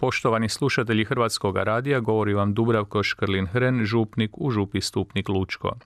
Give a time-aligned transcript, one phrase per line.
[0.00, 5.76] Poštovani slušatelji Hrvatskog radija, govori vam Dubravko Škrlin-Hren, župnik u župi Stupnik Lučko.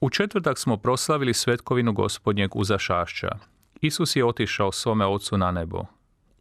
[0.00, 3.38] U četvrtak smo proslavili svetkovinu gospodnjeg uzašašća.
[3.80, 5.84] Isus je otišao svome ocu na nebo.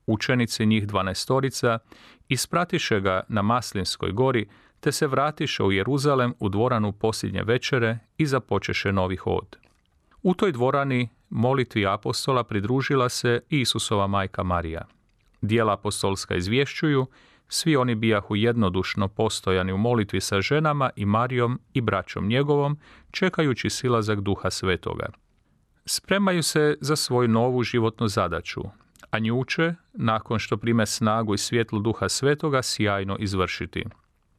[0.06, 1.80] Učenici njih dvanestorica
[2.30, 8.26] ispratiše ga na Maslinskoj gori, te se vratiše u Jeruzalem u dvoranu posljednje večere i
[8.26, 9.58] započeše novi hod.
[10.24, 14.86] U toj dvorani molitvi apostola pridružila se Isusova majka Marija–
[15.44, 17.06] dijela apostolska izvješćuju,
[17.48, 22.78] svi oni bijahu jednodušno postojani u molitvi sa ženama i Marijom i braćom njegovom,
[23.12, 25.06] čekajući silazak duha svetoga.
[25.86, 28.62] Spremaju se za svoju novu životnu zadaću,
[29.12, 33.84] a nju će, nakon što prime snagu i svjetlu duha svetoga, sjajno izvršiti.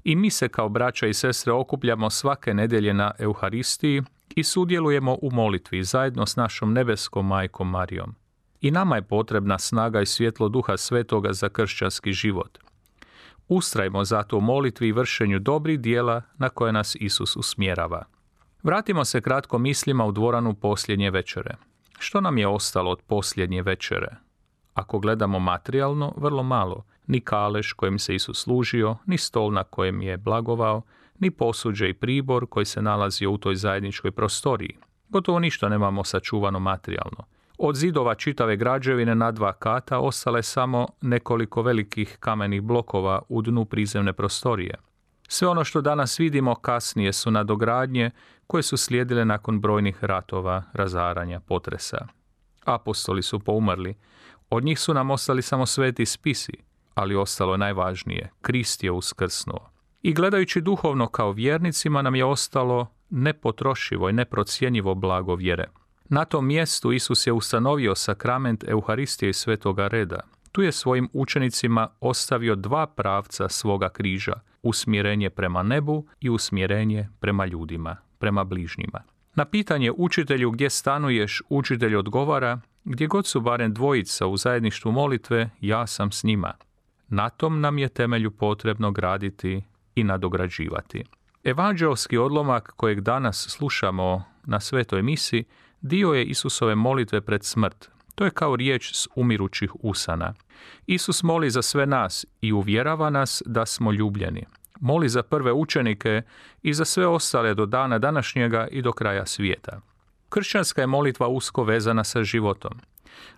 [0.05, 4.03] I mi se kao braća i sestre okupljamo svake nedjelje na Euharistiji
[4.37, 8.15] i sudjelujemo u molitvi zajedno s našom nebeskom majkom Marijom.
[8.65, 12.59] I nama je potrebna snaga i svjetlo duha svetoga za kršćanski život.
[13.49, 18.05] Ustrajmo zato u molitvi i vršenju dobrih dijela na koje nas Isus usmjerava.
[18.63, 21.55] Vratimo se kratko mislima u dvoranu posljednje večere.
[21.99, 24.17] Što nam je ostalo od posljednje večere?
[24.75, 26.85] Ako gledamo materijalno, vrlo malo.
[27.07, 30.83] Ni kaleš kojim se Isus služio, ni stol na kojem je blagovao,
[31.19, 34.77] ni posuđe i pribor koji se nalazio u toj zajedničkoj prostoriji.
[35.09, 37.34] Gotovo ništa nemamo sačuvano materijalno.
[37.59, 43.65] Od zidova čitave građevine na dva kata ostale samo nekoliko velikih kamenih blokova u dnu
[43.65, 44.75] prizemne prostorije.
[45.29, 48.11] Sve ono što danas vidimo kasnije su nadogradnje
[48.47, 52.07] koje su slijedile nakon brojnih ratova, razaranja, potresa.
[52.65, 53.95] Apostoli su poumrli,
[54.51, 56.53] od njih su nam ostali samo sveti spisi,
[56.95, 59.71] ali ostalo je najvažnije, Krist je uskrsnuo.
[60.03, 65.67] I gledajući duhovno kao vjernicima nam je ostalo nepotrošivo i neprocjenjivo blago vjere–
[66.15, 70.21] na tom mjestu Isus je ustanovio sakrament Euharistije i svetoga reda.
[70.53, 74.33] Tu je svojim učenicima ostavio dva pravca svoga križa,
[74.63, 79.03] usmjerenje prema nebu i usmjerenje prema ljudima, prema bližnjima.
[79.35, 85.51] Na pitanje učitelju gdje stanuješ, učitelj odgovara, gdje god su barem dvojica u zajedništvu molitve,
[85.61, 86.53] ja sam s njima.
[87.09, 89.63] Na tom nam je temelju potrebno graditi
[89.95, 91.05] i nadograđivati.
[91.45, 95.45] Evanđelski odlomak kojeg danas slušamo na svetoj misi
[95.85, 97.91] dio je Isusove molitve pred smrt.
[98.15, 100.35] To je kao riječ s umirućih usana.
[100.87, 104.47] Isus moli za sve nas i uvjerava nas da smo ljubljeni.
[104.81, 106.23] Moli za prve učenike
[106.63, 109.81] i za sve ostale do dana današnjega i do kraja svijeta.
[110.29, 112.73] Kršćanska je molitva usko vezana sa životom.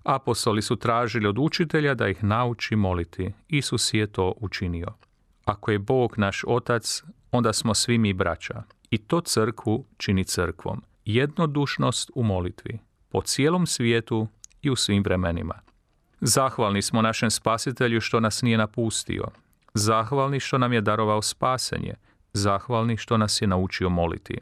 [0.03, 3.33] Apostoli su tražili od učitelja da ih nauči moliti.
[3.49, 4.89] Isus je to učinio.
[5.45, 8.63] Ako je Bog naš otac, onda smo svi mi braća.
[8.91, 12.79] I to crkvu čini crkvom jednodušnost u molitvi,
[13.09, 14.29] po cijelom svijetu
[14.63, 15.55] i u svim vremenima.
[16.21, 19.25] Zahvalni smo našem spasitelju što nas nije napustio.
[19.75, 21.95] Zahvalni što nam je darovao spasenje.
[22.33, 24.39] Zahvalni što nas je naučio moliti.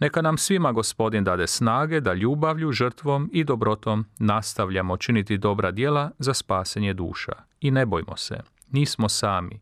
[0.00, 6.10] Neka nam svima gospodin dade snage da ljubavlju, žrtvom i dobrotom nastavljamo činiti dobra djela
[6.18, 7.32] za spasenje duša.
[7.60, 8.40] I ne bojmo se,
[8.70, 9.60] nismo sami.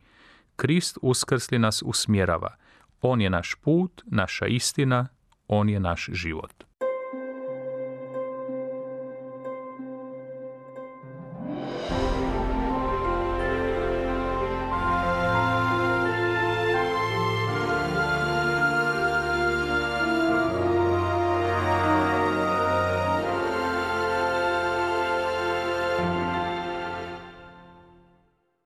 [0.56, 2.54] Krist uskrsli nas usmjerava.
[3.00, 5.08] On je naš put, naša istina
[5.50, 6.69] on je naš život.